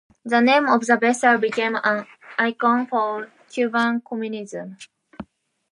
The 0.25 0.39
name 0.39 0.65
of 0.67 0.83
the 0.87 0.97
vessel 0.97 1.37
became 1.37 1.77
an 1.83 2.07
icon 2.39 2.87
for 2.87 3.29
Cuban 3.49 4.01
communism. 4.01 4.77